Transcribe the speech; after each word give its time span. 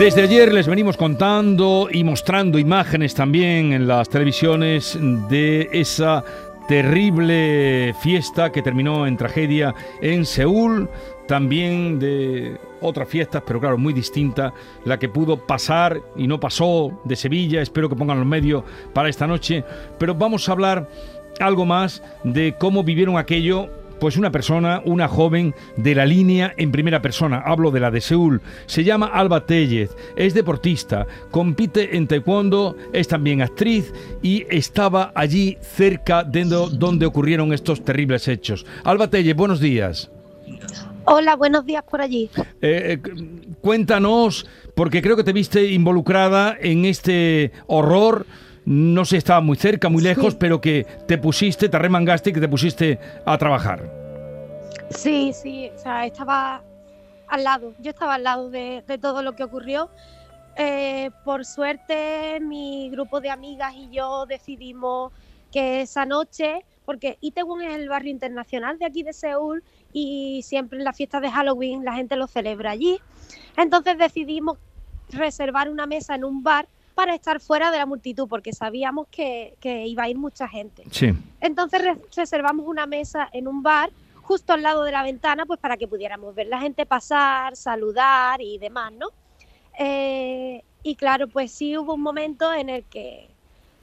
Desde 0.00 0.22
ayer 0.22 0.50
les 0.50 0.66
venimos 0.66 0.96
contando 0.96 1.88
y 1.92 2.04
mostrando 2.04 2.58
imágenes 2.58 3.14
también 3.14 3.74
en 3.74 3.86
las 3.86 4.08
televisiones 4.08 4.98
de 5.28 5.68
esa 5.72 6.24
terrible 6.66 7.94
fiesta 8.00 8.50
que 8.50 8.62
terminó 8.62 9.06
en 9.06 9.18
tragedia 9.18 9.74
en 10.00 10.24
Seúl, 10.24 10.88
también 11.28 11.98
de 11.98 12.56
otras 12.80 13.10
fiestas, 13.10 13.42
pero 13.46 13.60
claro, 13.60 13.76
muy 13.76 13.92
distinta, 13.92 14.54
la 14.86 14.98
que 14.98 15.10
pudo 15.10 15.36
pasar 15.36 16.00
y 16.16 16.26
no 16.26 16.40
pasó 16.40 16.98
de 17.04 17.14
Sevilla, 17.14 17.60
espero 17.60 17.90
que 17.90 17.94
pongan 17.94 18.20
los 18.20 18.26
medios 18.26 18.64
para 18.94 19.10
esta 19.10 19.26
noche, 19.26 19.64
pero 19.98 20.14
vamos 20.14 20.48
a 20.48 20.52
hablar 20.52 20.88
algo 21.40 21.66
más 21.66 22.02
de 22.24 22.54
cómo 22.58 22.82
vivieron 22.82 23.18
aquello 23.18 23.68
pues 24.00 24.16
una 24.16 24.32
persona, 24.32 24.82
una 24.84 25.06
joven 25.06 25.54
de 25.76 25.94
la 25.94 26.06
línea 26.06 26.54
en 26.56 26.72
primera 26.72 27.02
persona, 27.02 27.42
hablo 27.44 27.70
de 27.70 27.80
la 27.80 27.90
de 27.90 28.00
Seúl, 28.00 28.40
se 28.66 28.82
llama 28.82 29.06
Alba 29.06 29.44
Tellez, 29.46 29.90
es 30.16 30.34
deportista, 30.34 31.06
compite 31.30 31.96
en 31.96 32.08
taekwondo, 32.08 32.76
es 32.92 33.06
también 33.06 33.42
actriz 33.42 33.92
y 34.22 34.46
estaba 34.48 35.12
allí 35.14 35.58
cerca 35.60 36.24
de 36.24 36.40
donde 36.44 37.06
ocurrieron 37.06 37.52
estos 37.52 37.84
terribles 37.84 38.26
hechos. 38.26 38.64
Alba 38.82 39.08
Tellez, 39.08 39.36
buenos 39.36 39.60
días. 39.60 40.10
Hola, 41.04 41.36
buenos 41.36 41.66
días 41.66 41.82
por 41.82 42.00
allí. 42.00 42.30
Eh, 42.36 42.44
eh, 42.62 42.98
cuéntanos, 43.60 44.46
porque 44.74 45.02
creo 45.02 45.16
que 45.16 45.24
te 45.24 45.32
viste 45.32 45.66
involucrada 45.70 46.56
en 46.60 46.84
este 46.84 47.52
horror 47.66 48.26
no 48.64 49.04
sé, 49.04 49.16
estaba 49.16 49.40
muy 49.40 49.56
cerca, 49.56 49.88
muy 49.88 50.02
lejos, 50.02 50.34
pero 50.34 50.60
que 50.60 50.86
te 51.06 51.18
pusiste, 51.18 51.68
te 51.68 51.78
remangaste 51.78 52.30
y 52.30 52.32
que 52.32 52.40
te 52.40 52.48
pusiste 52.48 52.98
a 53.24 53.38
trabajar. 53.38 53.90
Sí, 54.90 55.32
sí, 55.32 55.70
o 55.74 55.78
sea, 55.78 56.06
estaba 56.06 56.62
al 57.28 57.44
lado, 57.44 57.74
yo 57.80 57.90
estaba 57.90 58.14
al 58.14 58.24
lado 58.24 58.50
de, 58.50 58.82
todo 59.00 59.22
lo 59.22 59.34
que 59.34 59.44
ocurrió. 59.44 59.90
Eh, 60.56 61.10
por 61.24 61.44
suerte, 61.44 62.40
mi 62.40 62.90
grupo 62.90 63.20
de 63.20 63.30
amigas 63.30 63.72
y 63.74 63.88
yo 63.90 64.26
decidimos 64.26 65.12
que 65.52 65.82
esa 65.82 66.06
noche, 66.06 66.64
porque 66.84 67.18
Itaewon 67.20 67.62
es 67.62 67.74
el 67.74 67.88
barrio 67.88 68.10
internacional 68.10 68.78
de 68.78 68.86
aquí 68.86 69.02
de 69.02 69.12
Seúl 69.12 69.62
y 69.92 70.42
siempre 70.44 70.78
en 70.78 70.84
la 70.84 70.92
fiesta 70.92 71.20
de 71.20 71.30
Halloween 71.30 71.84
la 71.84 71.94
gente 71.94 72.16
lo 72.16 72.26
celebra 72.26 72.72
allí. 72.72 73.00
Entonces 73.56 73.96
decidimos 73.96 74.58
reservar 75.10 75.70
una 75.70 75.86
mesa 75.86 76.14
en 76.14 76.24
un 76.24 76.42
bar 76.42 76.68
para 77.00 77.14
estar 77.14 77.40
fuera 77.40 77.70
de 77.70 77.78
la 77.78 77.86
multitud, 77.86 78.28
porque 78.28 78.52
sabíamos 78.52 79.08
que, 79.10 79.56
iba 79.86 80.02
a 80.02 80.08
ir 80.10 80.18
mucha 80.18 80.46
gente. 80.46 80.84
Sí. 80.90 81.14
Entonces 81.40 81.80
reservamos 82.14 82.66
una 82.68 82.84
mesa 82.84 83.26
en 83.32 83.48
un 83.48 83.62
bar 83.62 83.88
justo 84.20 84.52
al 84.52 84.60
lado 84.60 84.84
de 84.84 84.92
la 84.92 85.02
ventana, 85.02 85.46
pues 85.46 85.58
para 85.58 85.78
que 85.78 85.88
pudiéramos 85.88 86.34
ver 86.34 86.48
la 86.48 86.60
gente 86.60 86.84
pasar, 86.84 87.56
saludar 87.56 88.42
y 88.42 88.58
demás, 88.58 88.92
¿no? 88.92 89.06
Eh, 89.78 90.62
y 90.82 90.94
claro, 90.96 91.26
pues 91.26 91.52
sí 91.52 91.78
hubo 91.78 91.94
un 91.94 92.02
momento 92.02 92.52
en 92.52 92.68
el 92.68 92.84
que 92.84 93.30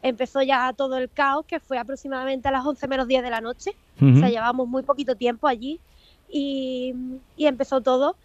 empezó 0.03 0.43
ya 0.43 0.71
todo 0.73 0.97
el 0.97 1.09
caos, 1.09 1.43
que 1.47 1.59
fue 1.59 1.79
aproximadamente 1.79 2.47
a 2.49 2.51
las 2.51 2.63
11 2.63 2.87
menos 2.87 3.07
10 3.07 3.23
de 3.23 3.29
la 3.31 3.41
noche. 3.41 3.71
O 3.99 4.19
sea, 4.19 4.29
llevamos 4.29 4.67
muy 4.67 4.83
poquito 4.83 5.15
tiempo 5.15 5.47
allí 5.47 5.79
y, 6.29 6.93
y 7.35 7.47
empezó 7.47 7.81
todo. 7.81 8.15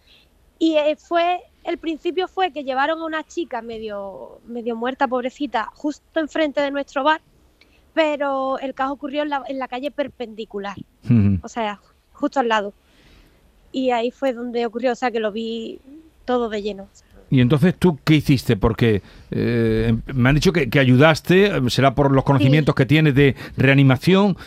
Y 0.63 0.77
eh, 0.77 0.95
fue 0.95 1.41
el 1.65 1.77
principio 1.77 2.29
fue 2.29 2.53
que 2.53 2.63
llevaron 2.63 3.01
a 3.01 3.05
una 3.05 3.25
chica 3.25 3.61
medio, 3.61 4.39
medio 4.47 4.77
muerta, 4.77 5.09
pobrecita, 5.09 5.69
justo 5.73 6.21
enfrente 6.21 6.61
de 6.61 6.71
nuestro 6.71 7.03
bar, 7.03 7.19
pero 7.93 8.57
el 8.59 8.73
caso 8.73 8.93
ocurrió 8.93 9.23
en 9.23 9.59
la, 9.59 9.67
calle 9.67 9.91
perpendicular, 9.91 10.77
o 11.41 11.49
sea, 11.49 11.81
justo 12.13 12.39
al 12.39 12.47
lado. 12.47 12.73
Y 13.73 13.91
ahí 13.91 14.09
fue 14.09 14.31
donde 14.31 14.65
ocurrió, 14.65 14.93
o 14.93 14.95
sea, 14.95 15.11
que 15.11 15.19
lo 15.19 15.33
vi 15.33 15.81
todo 16.23 16.47
de 16.47 16.61
lleno. 16.61 16.87
¿Y 17.29 17.41
entonces 17.41 17.75
tú 17.77 17.99
qué 18.05 18.15
hiciste? 18.15 18.55
Porque 18.55 19.01
eh, 19.31 19.93
me 20.13 20.29
han 20.29 20.35
dicho 20.35 20.53
que, 20.53 20.79
ayudaste, 20.79 21.51
será 21.71 21.93
por 21.93 22.09
los 22.13 22.23
conocimientos 22.23 22.73
que 22.73 22.85
tienes 22.85 23.15
de 23.15 23.35
reanimación. 23.57 24.37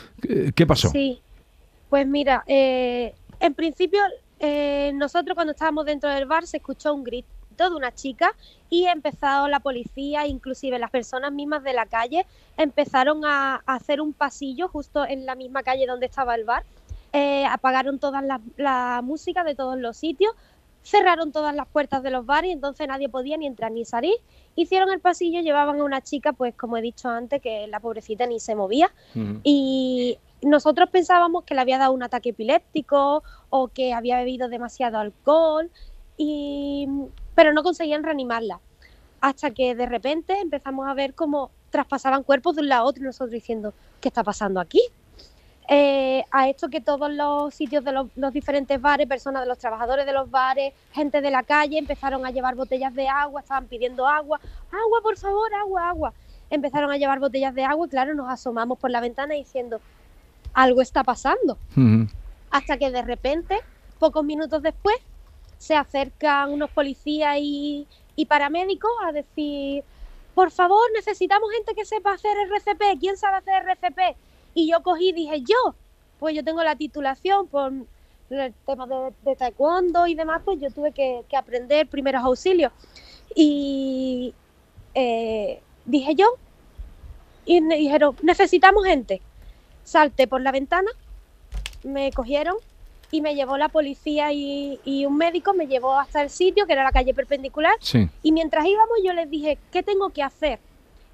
¿Qué 0.54 0.66
pasó? 0.66 0.88
Sí, 0.88 1.20
pues 1.90 2.06
mira, 2.06 2.42
eh, 2.46 3.12
en 3.38 3.52
principio 3.52 4.00
eh, 4.38 4.92
nosotros 4.94 5.34
cuando 5.34 5.52
estábamos 5.52 5.86
dentro 5.86 6.10
del 6.10 6.26
bar 6.26 6.46
se 6.46 6.58
escuchó 6.58 6.92
un 6.94 7.04
grito 7.04 7.28
de 7.56 7.74
una 7.74 7.94
chica 7.94 8.34
y 8.68 8.84
empezó 8.84 9.48
la 9.48 9.60
policía, 9.60 10.26
inclusive 10.26 10.78
las 10.78 10.90
personas 10.90 11.32
mismas 11.32 11.62
de 11.62 11.72
la 11.72 11.86
calle, 11.86 12.26
empezaron 12.56 13.24
a, 13.24 13.62
hacer 13.66 14.00
un 14.00 14.12
pasillo 14.12 14.68
justo 14.68 15.06
en 15.06 15.24
la 15.24 15.34
misma 15.34 15.62
calle 15.62 15.86
donde 15.86 16.06
estaba 16.06 16.34
el 16.34 16.44
bar. 16.44 16.64
Eh, 17.12 17.46
apagaron 17.46 17.98
toda 17.98 18.20
la, 18.56 19.00
música 19.02 19.42
de 19.42 19.54
todos 19.54 19.78
los 19.78 19.96
sitios, 19.96 20.32
cerraron 20.82 21.32
todas 21.32 21.54
las 21.54 21.66
puertas 21.66 22.02
de 22.02 22.10
los 22.10 22.26
bares 22.26 22.50
y 22.50 22.52
entonces 22.52 22.86
nadie 22.86 23.08
podía 23.08 23.38
ni 23.38 23.46
entrar 23.46 23.72
ni 23.72 23.86
salir. 23.86 24.14
Hicieron 24.54 24.90
el 24.90 25.00
pasillo, 25.00 25.40
llevaban 25.40 25.80
a 25.80 25.84
una 25.84 26.02
chica, 26.02 26.34
pues 26.34 26.54
como 26.54 26.76
he 26.76 26.82
dicho 26.82 27.08
antes, 27.08 27.40
que 27.40 27.66
la 27.68 27.80
pobrecita 27.80 28.26
ni 28.26 28.38
se 28.38 28.54
movía. 28.54 28.92
Y 29.42 30.18
nosotros 30.42 30.90
pensábamos 30.90 31.44
que 31.44 31.54
le 31.54 31.60
había 31.60 31.78
dado 31.78 31.92
un 31.92 32.02
ataque 32.02 32.30
epiléptico 32.30 33.22
o 33.50 33.68
que 33.68 33.92
había 33.92 34.18
bebido 34.18 34.48
demasiado 34.48 34.98
alcohol, 34.98 35.70
y, 36.16 36.88
pero 37.34 37.52
no 37.52 37.62
conseguían 37.62 38.02
reanimarla. 38.02 38.60
Hasta 39.20 39.50
que 39.50 39.74
de 39.74 39.86
repente 39.86 40.38
empezamos 40.40 40.86
a 40.86 40.94
ver 40.94 41.14
cómo 41.14 41.50
traspasaban 41.70 42.22
cuerpos 42.22 42.56
de 42.56 42.62
un 42.62 42.68
lado 42.68 42.84
a 42.84 42.86
otro 42.86 43.02
y 43.02 43.06
nosotros 43.06 43.30
diciendo, 43.30 43.74
¿qué 44.00 44.08
está 44.08 44.22
pasando 44.22 44.60
aquí? 44.60 44.80
Eh, 45.68 46.24
a 46.30 46.48
esto 46.48 46.68
que 46.68 46.80
todos 46.80 47.10
los 47.10 47.52
sitios 47.52 47.82
de 47.82 47.90
los, 47.90 48.06
los, 48.14 48.32
diferentes 48.32 48.80
bares, 48.80 49.08
personas 49.08 49.42
de 49.42 49.48
los 49.48 49.58
trabajadores 49.58 50.06
de 50.06 50.12
los 50.12 50.30
bares, 50.30 50.72
gente 50.92 51.20
de 51.20 51.30
la 51.30 51.42
calle, 51.42 51.76
empezaron 51.76 52.24
a 52.24 52.30
llevar 52.30 52.54
botellas 52.54 52.94
de 52.94 53.08
agua, 53.08 53.40
estaban 53.40 53.66
pidiendo 53.66 54.06
agua, 54.06 54.38
agua, 54.70 55.00
por 55.02 55.16
favor, 55.16 55.52
agua, 55.54 55.88
agua. 55.88 56.12
Empezaron 56.50 56.92
a 56.92 56.96
llevar 56.96 57.18
botellas 57.18 57.52
de 57.52 57.64
agua 57.64 57.86
y 57.86 57.90
claro, 57.90 58.14
nos 58.14 58.30
asomamos 58.30 58.78
por 58.78 58.92
la 58.92 59.00
ventana 59.00 59.34
diciendo, 59.34 59.80
algo 60.54 60.82
está 60.82 61.04
pasando. 61.04 61.58
Hasta 62.50 62.76
que 62.78 62.90
de 62.90 63.02
repente, 63.02 63.58
pocos 63.98 64.24
minutos 64.24 64.62
después, 64.62 64.96
se 65.58 65.74
acercan 65.74 66.52
unos 66.52 66.70
policías 66.70 67.36
y, 67.40 67.86
paramédicos 68.28 68.90
a 69.04 69.12
decir, 69.12 69.84
por 70.34 70.50
favor, 70.50 70.80
necesitamos 70.94 71.50
gente 71.52 71.74
que 71.74 71.84
sepa 71.84 72.12
hacer 72.12 72.36
RCP, 72.36 72.98
¿quién 73.00 73.16
sabe 73.16 73.38
hacer 73.38 73.62
RCP? 73.66 74.16
Y 74.54 74.70
yo 74.70 74.82
cogí 74.82 75.10
y 75.10 75.12
dije, 75.12 75.40
yo, 75.40 75.74
pues 76.18 76.34
yo 76.34 76.42
tengo 76.44 76.62
la 76.62 76.76
titulación 76.76 77.46
por 77.46 77.72
el 78.30 78.54
tema 78.66 78.86
de, 79.22 79.36
taekwondo 79.36 80.06
y 80.06 80.14
demás, 80.14 80.42
pues 80.44 80.60
yo 80.60 80.70
tuve 80.70 80.92
que, 80.92 81.24
aprender 81.36 81.86
primeros 81.88 82.22
auxilios. 82.24 82.72
Y 83.34 84.34
eh, 84.94 85.60
dije 85.84 86.14
yo, 86.14 86.26
y 87.44 87.60
me 87.60 87.76
dijeron, 87.76 88.16
necesitamos 88.22 88.84
gente 88.84 89.20
salté 89.86 90.26
por 90.26 90.40
la 90.40 90.52
ventana, 90.52 90.90
me 91.84 92.10
cogieron 92.10 92.56
y 93.12 93.20
me 93.20 93.36
llevó 93.36 93.56
la 93.56 93.68
policía 93.68 94.32
y, 94.32 95.06
un 95.06 95.16
médico, 95.16 95.54
me 95.54 95.68
llevó 95.68 95.98
hasta 95.98 96.22
el 96.22 96.28
sitio, 96.28 96.66
que 96.66 96.72
era 96.72 96.82
la 96.82 96.90
calle 96.90 97.14
perpendicular. 97.14 97.76
Y 98.22 98.32
mientras 98.32 98.66
íbamos 98.66 98.98
yo 99.04 99.12
les 99.12 99.30
dije, 99.30 99.58
¿qué 99.70 99.82
tengo 99.82 100.10
que 100.10 100.24
hacer? 100.24 100.58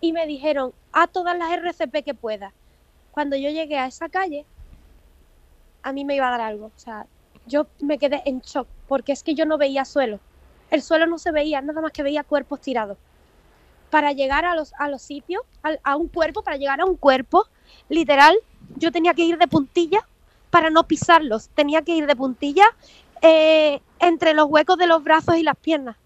Y 0.01 0.13
me 0.13 0.27
dijeron, 0.27 0.73
a 0.93 1.07
todas 1.07 1.37
las 1.37 1.53
RCP 1.53 2.03
que 2.03 2.15
puedas. 2.15 2.53
Cuando 3.13 3.37
yo 3.37 3.51
llegué 3.51 3.79
a 3.79 3.87
esa 3.87 4.09
calle, 4.09 4.47
a 5.83 5.93
mí 5.93 6.05
me 6.07 6.17
iba 6.17 6.29
a 6.29 6.31
dar 6.31 6.41
algo. 6.41 6.67
O 6.75 6.79
sea, 6.79 7.07
yo 7.47 7.67
me 7.81 7.99
quedé 7.99 8.23
en 8.25 8.41
shock, 8.41 8.67
porque 8.89 9.13
es 9.13 9.23
que 9.23 9.35
yo 9.35 9.45
no 9.45 9.59
veía 9.59 9.85
suelo. 9.85 10.19
El 10.71 10.81
suelo 10.81 11.07
no 11.07 11.19
se 11.19 11.31
veía, 11.31 11.61
nada 11.61 11.83
más 11.83 11.93
que 11.93 12.03
veía 12.03 12.25
cuerpos 12.25 12.63
tirados. 12.63 12.97
Para 13.91 14.13
llegar 14.13 14.47
a 14.47 14.55
los, 14.55 14.73
a 14.79 14.89
los 14.89 15.03
sitios, 15.03 15.43
a 15.83 15.97
un 15.97 16.09
cuerpo, 16.09 16.43
para 16.43 16.57
llegar 16.57 16.81
a 16.81 16.87
un 16.87 16.97
cuerpo, 16.97 17.47
literal, 17.89 18.37
yo 18.77 18.93
tenía 18.93 19.15
que 19.15 19.25
ir 19.25 19.39
de 19.39 19.49
puntilla 19.49 20.07
para 20.51 20.71
no 20.71 20.85
pisarlos, 20.85 21.49
tenía 21.55 21.83
que 21.83 21.95
ir 21.95 22.07
de 22.07 22.17
puntilla 22.17 22.65
eh, 23.23 23.81
entre 24.01 24.35
los 24.35 24.47
huecos 24.51 24.77
de 24.77 24.87
los 24.87 25.03
brazos 25.03 25.37
y 25.37 25.43
las 25.43 25.57
piernas. 25.57 25.97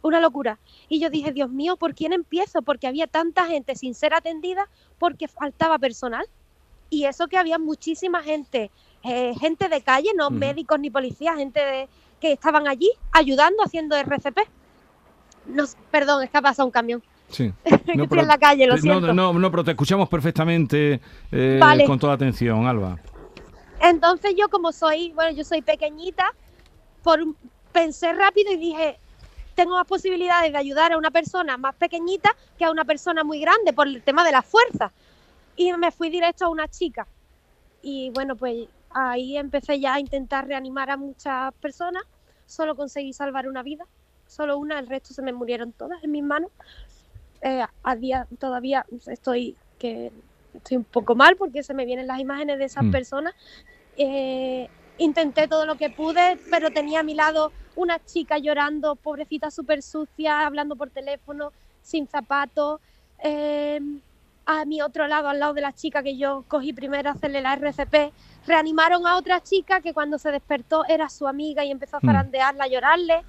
Una 0.00 0.20
locura. 0.20 0.58
Y 0.88 1.00
yo 1.00 1.10
dije, 1.10 1.32
Dios 1.32 1.50
mío, 1.50 1.76
¿por 1.76 1.94
quién 1.94 2.12
empiezo? 2.12 2.62
Porque 2.62 2.86
había 2.86 3.06
tanta 3.06 3.46
gente 3.46 3.74
sin 3.74 3.94
ser 3.94 4.14
atendida 4.14 4.68
porque 4.98 5.26
faltaba 5.28 5.78
personal. 5.78 6.26
Y 6.90 7.04
eso 7.04 7.28
que 7.28 7.36
había 7.36 7.58
muchísima 7.58 8.22
gente, 8.22 8.70
eh, 9.02 9.34
gente 9.38 9.68
de 9.68 9.82
calle, 9.82 10.10
no 10.16 10.30
médicos 10.30 10.78
ni 10.78 10.88
policías, 10.88 11.36
gente 11.36 11.60
de, 11.60 11.88
que 12.20 12.32
estaban 12.32 12.66
allí 12.68 12.90
ayudando, 13.12 13.62
haciendo 13.62 13.96
RCP. 13.96 14.38
No, 15.46 15.64
perdón, 15.90 16.22
es 16.22 16.30
que 16.30 16.38
ha 16.38 16.42
pasado 16.42 16.66
un 16.66 16.72
camión. 16.72 17.02
Sí. 17.30 17.52
No, 17.94 18.04
estoy 18.04 18.18
en 18.18 18.28
la 18.28 18.38
calle, 18.38 18.66
lo 18.66 18.76
siento. 18.76 19.14
No, 19.14 19.32
no, 19.32 19.50
pero 19.50 19.64
te 19.64 19.70
escuchamos 19.70 20.10
perfectamente 20.10 21.00
eh, 21.32 21.60
con 21.86 21.98
toda 21.98 22.12
atención, 22.12 22.66
Alba. 22.66 22.98
Entonces 23.80 24.34
yo 24.36 24.50
como 24.50 24.72
soy, 24.72 25.12
bueno, 25.12 25.34
yo 25.34 25.42
soy 25.42 25.62
pequeñita, 25.62 26.34
por 27.02 27.20
pensé 27.72 28.12
rápido 28.12 28.52
y 28.52 28.56
dije, 28.56 28.98
tengo 29.54 29.76
más 29.76 29.86
posibilidades 29.86 30.52
de 30.52 30.58
ayudar 30.58 30.92
a 30.92 30.98
una 30.98 31.10
persona 31.10 31.56
más 31.56 31.74
pequeñita 31.76 32.36
que 32.58 32.66
a 32.66 32.70
una 32.70 32.84
persona 32.84 33.24
muy 33.24 33.40
grande 33.40 33.72
por 33.72 33.86
el 33.86 34.02
tema 34.02 34.22
de 34.22 34.32
la 34.32 34.42
fuerza. 34.42 34.92
Y 35.56 35.72
me 35.72 35.90
fui 35.90 36.10
directo 36.10 36.44
a 36.44 36.48
una 36.48 36.68
chica. 36.68 37.06
Y 37.80 38.10
bueno, 38.10 38.36
pues 38.36 38.68
ahí 38.90 39.38
empecé 39.38 39.80
ya 39.80 39.94
a 39.94 40.00
intentar 40.00 40.46
reanimar 40.46 40.90
a 40.90 40.98
muchas 40.98 41.54
personas. 41.54 42.02
Solo 42.44 42.76
conseguí 42.76 43.14
salvar 43.14 43.48
una 43.48 43.62
vida 43.62 43.86
solo 44.28 44.58
una, 44.58 44.78
el 44.78 44.86
resto 44.86 45.12
se 45.12 45.22
me 45.22 45.32
murieron 45.32 45.72
todas 45.72 46.02
en 46.04 46.12
mis 46.12 46.22
manos. 46.22 46.50
Eh, 47.40 47.64
a 47.82 47.96
día 47.96 48.26
todavía 48.38 48.84
estoy 49.06 49.56
que 49.78 50.10
estoy 50.54 50.76
un 50.76 50.84
poco 50.84 51.14
mal 51.14 51.36
porque 51.36 51.62
se 51.62 51.72
me 51.74 51.84
vienen 51.84 52.06
las 52.06 52.18
imágenes 52.18 52.58
de 52.58 52.64
esas 52.64 52.84
Mm. 52.84 52.90
personas. 52.90 53.34
Eh, 53.96 54.68
intenté 54.98 55.46
todo 55.46 55.66
lo 55.66 55.76
que 55.76 55.90
pude, 55.90 56.36
pero 56.50 56.70
tenía 56.70 57.00
a 57.00 57.02
mi 57.04 57.14
lado 57.14 57.52
una 57.76 58.04
chica 58.04 58.38
llorando, 58.38 58.96
pobrecita 58.96 59.50
súper 59.52 59.82
sucia, 59.82 60.44
hablando 60.46 60.74
por 60.74 60.90
teléfono, 60.90 61.52
sin 61.82 62.08
zapatos. 62.08 62.80
Eh, 63.22 63.80
a 64.46 64.64
mi 64.64 64.80
otro 64.80 65.06
lado, 65.06 65.28
al 65.28 65.38
lado 65.38 65.52
de 65.54 65.60
la 65.60 65.72
chica 65.74 66.02
que 66.02 66.16
yo 66.16 66.44
cogí 66.48 66.72
primero 66.72 67.10
a 67.10 67.12
hacerle 67.12 67.40
la 67.42 67.52
RCP, 67.52 68.12
reanimaron 68.46 69.06
a 69.06 69.16
otra 69.16 69.42
chica 69.42 69.80
que 69.80 69.92
cuando 69.92 70.18
se 70.18 70.32
despertó 70.32 70.84
era 70.88 71.08
su 71.10 71.28
amiga 71.28 71.64
y 71.64 71.70
empezó 71.70 71.98
a 71.98 72.00
Mm. 72.00 72.06
zarandearla, 72.06 72.64
a 72.64 72.68
llorarle. 72.68 73.22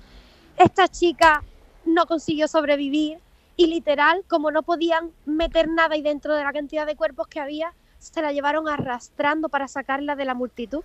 Esta 0.58 0.88
chica 0.88 1.44
no 1.86 2.06
consiguió 2.06 2.48
sobrevivir 2.48 3.20
y 3.60 3.68
literal, 3.68 4.24
como 4.30 4.52
no 4.52 4.64
podían 4.64 5.12
meter 5.26 5.68
nada 5.68 5.96
ahí 5.96 6.02
dentro 6.02 6.34
de 6.34 6.46
la 6.46 6.54
cantidad 6.54 6.88
de 6.88 6.96
cuerpos 6.96 7.28
que 7.28 7.42
había, 7.42 7.74
se 7.98 8.22
la 8.22 8.32
llevaron 8.32 8.70
arrastrando 8.70 9.50
para 9.50 9.68
sacarla 9.68 10.16
de 10.16 10.24
la 10.24 10.34
multitud. 10.34 10.82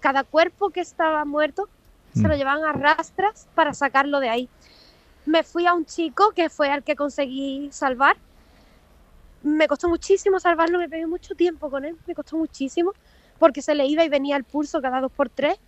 Cada 0.00 0.24
cuerpo 0.24 0.70
que 0.70 0.80
estaba 0.80 1.26
muerto 1.26 1.68
se 2.14 2.22
lo 2.22 2.36
Mm. 2.36 2.38
llevaban 2.38 2.64
a 2.64 2.72
rastras 2.72 3.46
para 3.54 3.74
sacarlo 3.74 4.20
de 4.20 4.30
ahí. 4.30 4.48
Me 5.26 5.42
fui 5.42 5.66
a 5.66 5.74
un 5.74 5.84
chico 5.84 6.30
que 6.34 6.48
fue 6.48 6.70
al 6.70 6.82
que 6.82 6.96
conseguí 6.96 7.68
salvar. 7.70 8.16
Me 9.42 9.68
costó 9.68 9.90
muchísimo 9.90 10.40
salvarlo, 10.40 10.78
me 10.78 10.88
pegué 10.88 11.06
mucho 11.06 11.34
tiempo 11.34 11.68
con 11.68 11.84
él, 11.84 11.98
me 12.06 12.14
costó 12.14 12.38
muchísimo, 12.38 12.94
porque 13.38 13.60
se 13.60 13.74
le 13.74 13.84
iba 13.84 14.02
y 14.02 14.08
venía 14.08 14.38
el 14.38 14.44
pulso 14.44 14.80
cada 14.80 15.02
dos 15.02 15.12
por 15.12 15.28
tres. 15.28 15.58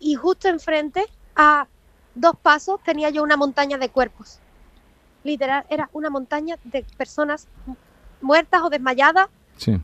Y 0.00 0.16
justo 0.16 0.48
enfrente, 0.48 1.06
a 1.36 1.68
dos 2.16 2.34
pasos, 2.42 2.80
tenía 2.82 3.10
yo 3.10 3.22
una 3.22 3.36
montaña 3.36 3.78
de 3.78 3.88
cuerpos. 3.88 4.40
Literal, 5.26 5.64
era 5.68 5.90
una 5.92 6.08
montaña 6.08 6.56
de 6.64 6.84
personas 6.96 7.48
mu- 7.66 7.74
muertas 8.20 8.62
o 8.62 8.70
desmayadas, 8.70 9.26
Sí. 9.56 9.80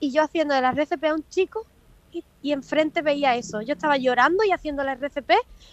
y 0.00 0.12
yo 0.12 0.22
haciendo 0.22 0.54
de 0.54 0.60
la 0.60 0.70
RCP 0.70 1.04
a 1.08 1.14
un 1.14 1.26
chico 1.30 1.64
y, 2.12 2.22
y 2.42 2.52
enfrente 2.52 3.00
veía 3.02 3.34
eso. 3.36 3.62
Yo 3.62 3.72
estaba 3.72 3.96
llorando 3.96 4.44
y 4.44 4.52
haciendo 4.52 4.84
la 4.84 4.92
RCP, 4.92 5.32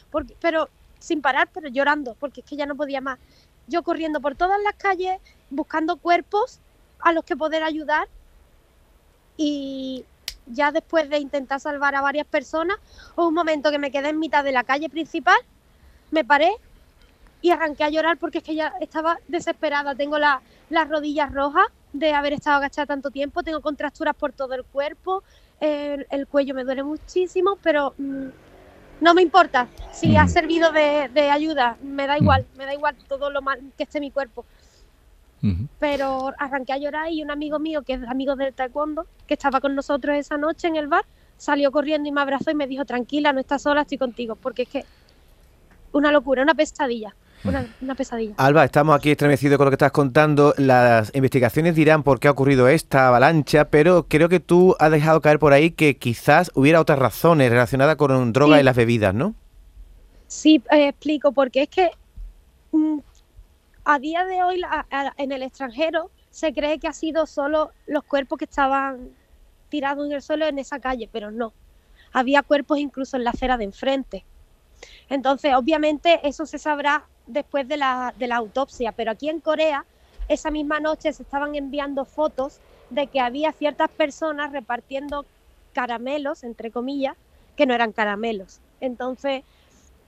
porque, 0.10 0.36
pero 0.40 0.70
sin 1.00 1.22
parar, 1.22 1.50
pero 1.54 1.68
llorando, 1.68 2.16
porque 2.20 2.40
es 2.42 2.46
que 2.48 2.56
ya 2.56 2.66
no 2.66 2.76
podía 2.76 3.02
más. 3.02 3.20
Yo 3.68 3.84
corriendo 3.84 4.22
por 4.22 4.36
todas 4.36 4.60
las 4.64 4.74
calles, 4.76 5.20
buscando 5.50 5.98
cuerpos 5.98 6.60
a 7.02 7.12
los 7.12 7.24
que 7.26 7.36
poder 7.36 7.64
ayudar 7.64 8.08
y 9.38 10.06
ya 10.48 10.72
después 10.72 11.10
de 11.10 11.20
intentar 11.20 11.60
salvar 11.60 11.96
a 11.96 12.02
varias 12.02 12.26
personas, 12.28 12.78
hubo 13.16 13.28
un 13.28 13.34
momento 13.34 13.70
que 13.72 13.80
me 13.80 13.92
quedé 13.92 14.10
en 14.10 14.20
mitad 14.20 14.44
de 14.44 14.52
la 14.52 14.64
calle 14.64 14.90
principal, 14.90 15.38
me 16.12 16.24
paré 16.26 16.52
y 17.42 17.52
arranqué 17.52 17.84
a 17.86 17.90
llorar 17.90 18.18
porque 18.18 18.40
es 18.40 18.44
que 18.44 18.56
ya 18.56 18.74
estaba 18.82 19.18
desesperada. 19.28 19.96
Tengo 19.96 20.18
la- 20.20 20.42
las 20.70 20.88
rodillas 20.90 21.32
rojas 21.34 21.66
de 21.94 22.14
haber 22.14 22.34
estado 22.34 22.58
agachada 22.58 22.86
tanto 22.86 23.10
tiempo, 23.12 23.42
tengo 23.44 23.62
contracturas 23.62 24.16
por 24.16 24.32
todo 24.34 24.54
el 24.54 24.64
cuerpo, 24.66 25.24
el, 25.60 26.06
el 26.12 26.28
cuello 26.28 26.54
me 26.54 26.64
duele 26.64 26.84
muchísimo, 26.84 27.58
pero 27.64 27.94
mm, 27.98 28.28
no 29.02 29.14
me 29.14 29.22
importa. 29.22 29.68
Si 29.92 30.16
ha 30.16 30.26
Mm. 30.26 30.30
servido 30.30 30.72
de, 30.72 31.10
de 31.14 31.30
ayuda, 31.30 31.78
me 31.82 32.06
da 32.08 32.18
igual, 32.18 32.46
me 32.56 32.66
da 32.66 32.74
igual 32.74 32.96
todo 33.08 33.30
lo 33.30 33.42
mal 33.42 33.60
que 33.78 33.84
esté 33.84 34.00
mi 34.00 34.12
cuerpo. 34.12 34.46
Pero 35.80 36.34
arranqué 36.38 36.74
a 36.74 36.78
llorar 36.78 37.10
y 37.10 37.24
un 37.24 37.32
amigo 37.32 37.58
mío, 37.58 37.84
que 37.84 37.94
es 37.94 38.04
amigo 38.04 38.36
del 38.36 38.54
taekwondo, 38.54 39.08
que 39.26 39.36
estaba 39.36 39.62
con 39.62 39.76
nosotros 39.76 40.18
esa 40.18 40.38
noche 40.38 40.68
en 40.68 40.76
el 40.76 40.88
bar, 40.88 41.06
salió 41.38 41.72
corriendo 41.72 42.10
y 42.10 42.12
me 42.12 42.20
abrazó 42.20 42.52
y 42.52 42.56
me 42.56 42.68
dijo, 42.68 42.84
tranquila, 42.84 43.32
no 43.32 43.40
estás 43.40 43.62
sola, 43.62 43.82
estoy 43.82 43.98
contigo, 43.98 44.36
porque 44.36 44.64
es 44.64 44.70
que 44.70 44.86
una 45.94 46.12
locura, 46.12 46.44
una 46.44 46.54
pesadilla, 46.54 47.16
una, 47.44 47.68
una 47.82 47.96
pesadilla. 47.96 48.34
Alba, 48.38 48.66
estamos 48.66 48.96
aquí 48.96 49.12
estremecidos 49.12 49.58
con 49.58 49.66
lo 49.66 49.72
que 49.72 49.76
estás 49.76 49.92
contando. 49.92 50.54
Las 50.58 51.14
investigaciones 51.16 51.76
dirán 51.76 52.04
por 52.04 52.20
qué 52.20 52.28
ha 52.28 52.32
ocurrido 52.32 52.68
esta 52.68 53.08
avalancha, 53.08 53.66
pero 53.70 54.06
creo 54.08 54.30
que 54.30 54.40
tú 54.40 54.76
has 54.80 54.92
dejado 54.92 55.22
caer 55.22 55.40
por 55.40 55.54
ahí 55.54 55.72
que 55.72 55.98
quizás 55.98 56.52
hubiera 56.56 56.80
otras 56.82 57.00
razones 57.00 57.50
relacionadas 57.50 57.96
con 57.96 58.34
drogas 58.34 58.58
Sí. 58.58 58.62
y 58.62 58.64
las 58.64 58.76
bebidas, 58.76 59.14
¿no? 59.14 59.36
Sí, 60.28 60.62
eh, 60.72 60.90
explico, 60.90 61.32
porque 61.32 61.64
es 61.64 61.70
que 61.70 61.90
mm, 62.72 63.00
a 63.86 64.00
día 64.00 64.26
de 64.26 64.44
hoy 64.44 64.62
a- 64.70 65.14
en 65.18 65.32
el 65.32 65.42
extranjero 65.44 66.12
se 66.30 66.54
cree 66.54 66.78
que 66.78 66.88
ha 66.88 66.94
sido 66.94 67.26
solo 67.26 67.72
los 67.88 68.04
cuerpos 68.04 68.38
que 68.38 68.46
estaban 68.46 69.10
tirados 69.70 70.06
en 70.06 70.12
el 70.14 70.22
suelo 70.22 70.46
en 70.46 70.60
esa 70.60 70.80
calle, 70.80 71.10
pero 71.12 71.32
no. 71.32 71.54
Había 72.14 72.44
cuerpos 72.44 72.78
incluso 72.80 73.18
en 73.18 73.24
la 73.24 73.32
acera 73.32 73.58
de 73.58 73.64
enfrente. 73.66 74.26
Entonces, 75.10 75.54
obviamente, 75.56 76.20
eso 76.24 76.46
se 76.46 76.60
sabrá 76.60 77.06
después 77.26 77.68
de 77.68 77.78
la, 77.78 78.14
de 78.18 78.28
la 78.28 78.38
autopsia, 78.38 78.92
pero 78.92 79.12
aquí 79.12 79.30
en 79.30 79.40
Corea, 79.40 79.86
esa 80.28 80.52
misma 80.52 80.80
noche 80.80 81.12
se 81.14 81.24
estaban 81.24 81.56
enviando 81.56 82.06
fotos 82.06 82.60
de 82.90 83.08
que 83.08 83.20
había 83.20 83.52
ciertas 83.52 83.90
personas 83.90 84.52
repartiendo 84.52 85.26
caramelos, 85.74 86.44
entre 86.44 86.72
comillas, 86.72 87.16
que 87.56 87.66
no 87.66 87.74
eran 87.74 87.92
caramelos. 87.92 88.60
Entonces, 88.80 89.44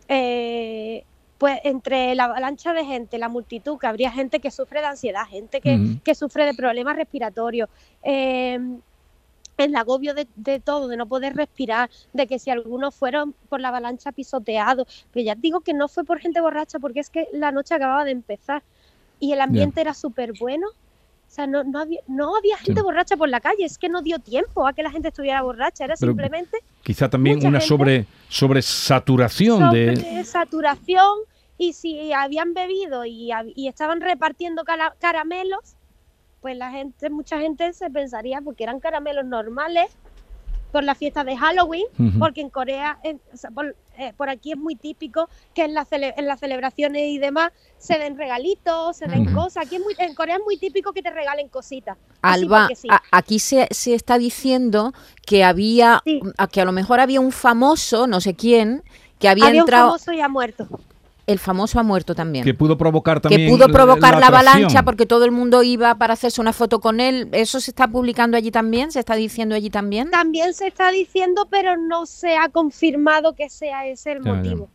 eh, 0.07 1.03
pues 1.38 1.59
entre 1.63 2.13
la 2.13 2.25
avalancha 2.25 2.74
de 2.74 2.86
gente, 2.86 3.18
la 3.18 3.30
multitud, 3.30 3.80
que 3.80 3.88
habría 3.88 4.12
gente 4.12 4.39
que 4.39 4.51
sufre 4.51 4.81
de 4.81 4.88
ansiedad, 4.88 5.25
gente 5.27 5.59
que 5.59 6.15
sufre 6.15 6.45
de 6.45 6.53
problemas 6.53 6.95
respiratorios, 6.95 7.68
eh, 8.03 8.59
el 9.63 9.75
agobio 9.75 10.13
de, 10.13 10.28
de 10.36 10.60
todo, 10.60 10.88
de 10.88 10.98
no 10.98 11.06
poder 11.08 11.36
respirar, 11.36 11.90
de 12.13 12.28
que 12.28 12.40
si 12.40 12.50
algunos 12.50 12.96
fueron 12.96 13.34
por 13.50 13.60
la 13.62 13.69
avalancha 13.69 14.12
pisoteados, 14.12 15.06
pero 15.12 15.25
ya 15.25 15.36
digo 15.36 15.62
que 15.62 15.74
no 15.74 15.88
fue 15.88 16.04
por 16.04 16.19
gente 16.19 16.42
borracha, 16.42 16.80
porque 16.80 17.00
es 17.00 17.10
que 17.10 17.28
la 17.34 17.52
noche 17.52 17.75
acababa 17.75 18.04
de 18.06 18.12
empezar 18.12 18.63
y 19.19 19.34
el 19.34 19.42
ambiente 19.42 19.81
era 19.81 19.94
súper 19.94 20.34
bueno. 20.40 20.68
O 20.68 21.34
sea, 21.34 21.48
no, 21.48 21.63
no, 21.63 21.80
había, 21.80 22.02
no 22.08 22.36
había 22.36 22.58
gente 22.58 22.81
Sí. 22.81 22.84
borracha 22.84 23.16
por 23.16 23.30
la 23.30 23.40
calle, 23.40 23.63
es 23.63 23.78
que 23.78 23.88
no 23.88 24.02
dio 24.02 24.19
tiempo 24.19 24.68
a 24.68 24.74
que 24.74 24.84
la 24.84 24.92
gente 24.92 25.08
estuviera 25.08 25.42
borracha, 25.42 25.86
era 25.86 25.96
Pero- 25.98 26.12
simplemente 26.12 26.58
Quizá 26.84 27.10
también 27.10 27.38
una 27.40 27.60
gente- 27.60 27.66
sobre, 27.68 28.06
sobre 28.28 28.62
saturación 28.62 29.72
de... 29.72 30.24
saturación 30.25 31.08
y 31.58 31.72
si 31.74 32.12
habían 32.12 32.54
bebido 32.54 33.06
y, 33.06 33.31
estaban 33.68 34.02
repartiendo 34.02 34.63
caramelos, 35.00 35.75
pues 36.41 36.57
la 36.57 36.71
gente, 36.71 37.09
mucha 37.09 37.39
gente 37.39 37.71
se 37.73 37.89
pensaría 37.89 38.41
porque 38.41 38.63
eran 38.63 38.79
caramelos 38.79 39.25
normales 39.25 39.91
por 40.71 40.83
la 40.85 40.95
fiesta 40.95 41.23
de 41.25 41.35
Halloween, 41.38 41.83
porque 42.17 42.39
en 42.39 42.49
Corea, 42.49 42.98
en- 43.03 43.19
o 43.33 43.38
sea, 43.38 43.51
por, 43.51 43.75
eh, 43.98 44.13
por 44.15 44.29
aquí 44.29 44.53
es 44.53 44.57
muy 44.57 44.75
típico 44.77 45.27
que 45.53 45.65
en, 45.65 45.74
la 45.74 45.86
cele- 45.86 46.13
en 46.15 46.25
las 46.27 46.39
celebraciones 46.39 47.10
y 47.10 47.19
demás 47.19 47.51
se 47.77 48.00
den 48.00 48.17
regalitos, 48.17 48.95
se 48.95 49.05
den 49.07 49.33
cosas. 49.33 49.65
Aquí 49.65 49.75
es 49.75 49.81
muy, 49.81 49.93
en 49.98 50.15
Corea 50.15 50.38
es 50.38 50.41
muy 50.45 50.57
típico 50.57 50.93
que 50.93 51.01
te 51.01 51.10
regalen 51.12 51.50
cositas. 51.50 51.98
Alba, 52.21 52.62
porque 52.62 52.75
sí. 52.77 52.88
a- 52.89 53.01
aquí 53.12 53.38
se, 53.39 53.67
se 53.71 53.93
está 53.93 54.17
diciendo 54.17 54.93
que 55.25 55.43
había, 55.43 56.01
Sí. 56.05 56.21
a- 56.38 56.48
que 56.48 56.62
a 56.62 56.65
lo 56.65 56.71
mejor 56.71 57.01
había 57.01 57.19
un 57.19 57.33
famoso, 57.33 58.07
no 58.07 58.21
sé 58.21 58.33
quién, 58.36 58.81
que 59.19 59.27
había, 59.27 59.48
Había 59.48 59.62
un 59.63 59.67
entrado, 59.67 59.88
famoso 59.88 60.13
y 60.13 60.21
ha 60.21 60.29
muerto. 60.29 60.69
El 61.31 61.39
famoso 61.39 61.79
ha 61.79 61.83
muerto 61.83 62.15
también. 62.15 62.43
Que 62.43 62.53
pudo 62.53 62.77
provocar 62.77 63.21
que 63.21 63.29
también 63.29 63.50
pudo 63.50 63.67
provocar 63.69 64.19
la, 64.19 64.27
avalancha 64.27 64.83
porque 64.83 65.05
todo 65.05 65.25
el 65.25 65.31
mundo 65.31 65.63
iba 65.63 65.95
para 65.95 66.13
hacerse 66.13 66.41
una 66.41 66.53
foto 66.53 66.79
con 66.79 67.00
él. 67.00 67.29
¿Eso 67.31 67.59
se 67.59 67.71
está 67.71 67.88
publicando 67.88 68.38
allí 68.38 68.51
también? 68.51 68.91
¿Se 68.91 69.00
está 69.00 69.15
diciendo 69.15 69.55
allí 69.55 69.69
también? 69.69 70.11
También 70.11 70.53
se 70.53 70.67
está 70.67 70.91
diciendo, 70.91 71.47
pero 71.50 71.77
no 71.77 72.05
se 72.05 72.38
ha 72.38 72.50
confirmado 72.50 73.33
que 73.33 73.50
sea 73.50 73.88
ese 73.88 74.13
el 74.13 74.23
Ya, 74.23 74.31
ya. 74.31 74.38
motivo. 74.38 74.69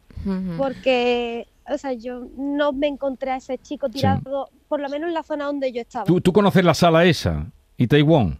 Porque, 0.57 1.47
o 1.73 1.79
sea, 1.79 1.93
yo 1.93 2.27
no 2.37 2.73
me 2.73 2.89
encontré 2.89 3.31
a 3.31 3.37
ese 3.37 3.59
chico 3.59 3.89
tirado, 3.89 4.49
por 4.69 4.81
lo 4.81 4.89
menos 4.89 5.09
en 5.09 5.15
la 5.15 5.23
zona 5.23 5.45
donde 5.45 5.73
yo 5.73 5.81
estaba. 5.81 6.05
¿Tú, 6.05 6.21
tú 6.21 6.33
conoces 6.33 6.65
la 6.65 6.75
sala 6.75 7.05
esa 7.05 7.47
y 7.77 7.87
Taiwán. 7.87 8.39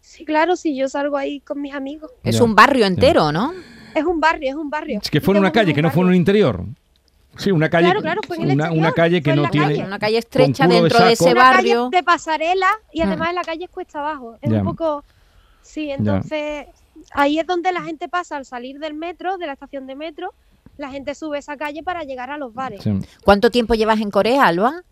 Sí, 0.00 0.24
claro, 0.24 0.56
si 0.56 0.76
yo 0.76 0.88
salgo 0.88 1.16
ahí 1.16 1.40
con 1.40 1.60
mis 1.60 1.74
amigos. 1.74 2.10
Es 2.24 2.38
Ya, 2.38 2.44
un 2.44 2.54
barrio 2.54 2.86
entero, 2.86 3.30
¿no? 3.30 3.52
Es 3.94 4.04
un 4.04 4.20
barrio, 4.20 4.48
es 4.50 4.54
un 4.56 4.70
barrio. 4.70 4.98
Es 5.02 5.10
que 5.10 5.20
fue 5.20 5.34
en 5.34 5.40
una 5.40 5.52
calle, 5.52 5.74
que 5.74 5.82
no 5.82 5.90
fue 5.90 6.02
en 6.02 6.08
un 6.08 6.14
interior. 6.14 6.64
Sí, 7.36 7.50
una 7.50 7.70
calle, 7.70 7.86
Claro, 7.86 8.00
claro, 8.02 8.20
el 8.38 8.60
una, 8.72 8.92
calle 8.92 9.22
que 9.22 9.34
no 9.34 9.48
tiene... 9.50 9.66
calle. 9.68 9.84
Una 9.84 9.98
calle 9.98 10.18
estrecha 10.18 10.66
de 10.66 10.74
dentro 10.74 11.04
de, 11.04 11.12
ese 11.12 11.30
Una 11.32 11.42
barrio. 11.42 11.84
calle 11.90 11.96
de 11.96 12.02
pasarela 12.02 12.68
y 12.92 13.00
Mm. 13.02 13.06
además 13.06 13.34
la 13.34 13.42
calle 13.42 13.64
es 13.64 13.70
cuesta 13.70 14.00
abajo. 14.00 14.36
Es 14.42 14.50
Ya. 14.50 14.58
un 14.58 14.64
poco... 14.64 15.04
Sí, 15.62 15.90
entonces 15.90 16.66
ahí 17.12 17.38
es 17.38 17.46
donde 17.46 17.70
la 17.72 17.82
gente 17.82 18.08
pasa 18.08 18.36
al 18.36 18.44
salir 18.44 18.78
del 18.78 18.94
metro, 18.94 19.38
de 19.38 19.46
la 19.46 19.52
estación 19.54 19.86
de 19.86 19.94
metro, 19.94 20.34
la 20.76 20.90
gente 20.90 21.14
sube 21.14 21.38
esa 21.38 21.56
calle 21.56 21.82
para 21.82 22.02
llegar 22.02 22.30
a 22.30 22.36
los 22.38 22.52
bares. 22.52 22.82
Sí. 22.82 22.98
¿Cuánto 23.24 23.50
tiempo 23.50 23.74
llevas 23.74 24.00
en 24.00 24.10
Corea, 24.10 24.46
Alba? 24.46 24.82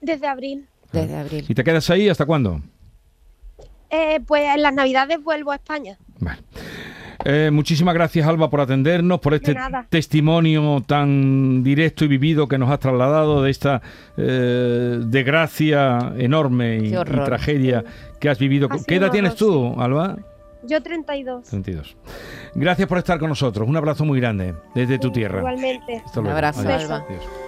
Desde 0.00 0.26
abril. 0.26 0.68
Desde 0.92 1.16
abril. 1.16 1.44
¿Y 1.48 1.54
te 1.54 1.64
quedas 1.64 1.88
ahí 1.90 2.08
hasta 2.08 2.26
cuándo? 2.26 2.60
Eh, 3.90 4.20
pues 4.26 4.42
en 4.54 4.62
las 4.62 4.74
navidades 4.74 5.22
vuelvo 5.22 5.52
a 5.52 5.56
España. 5.56 5.96
Vale. 6.20 6.42
Eh, 7.24 7.50
muchísimas 7.52 7.94
gracias, 7.94 8.26
Alba, 8.26 8.50
por 8.50 8.60
atendernos, 8.60 9.20
por 9.20 9.34
este 9.34 9.56
testimonio 9.88 10.82
tan 10.86 11.62
directo 11.62 12.04
y 12.04 12.08
vivido 12.08 12.48
que 12.48 12.58
nos 12.58 12.70
has 12.70 12.78
trasladado 12.78 13.42
de 13.42 13.50
esta 13.50 13.82
eh, 14.16 14.98
desgracia 15.04 16.12
enorme 16.16 16.78
y, 16.78 16.92
tragedia 16.92 17.84
que 18.20 18.28
has 18.28 18.38
vivido. 18.38 18.68
¿Qué 18.86 18.96
edad 18.96 19.10
tienes 19.10 19.34
tú, 19.34 19.74
Alba? 19.78 20.16
Yo 20.62 20.82
32. 20.82 21.44
32. 21.44 21.96
Gracias 22.54 22.88
por 22.88 22.98
estar 22.98 23.18
con 23.18 23.28
nosotros. 23.28 23.68
Un 23.68 23.76
abrazo 23.76 24.04
muy 24.04 24.20
grande 24.20 24.54
desde 24.74 24.98
tu 24.98 25.12
tierra. 25.12 25.38
Igualmente. 25.38 26.02
Un 26.16 26.26
abrazo, 26.26 26.60
Adiós. 26.60 26.82
Alba. 26.82 27.04
Adiós. 27.08 27.45